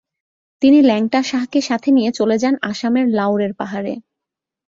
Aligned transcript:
তিনি 0.61 0.79
ল্যাংটা 0.81 1.19
শাহকে 1.23 1.59
সাথে 1.61 1.89
নিয়ে 1.91 2.11
চলে 2.11 2.37
যান 2.37 2.55
আসামের 2.61 3.07
লাউরের 3.09 3.53
পাহাড়ে। 3.53 3.93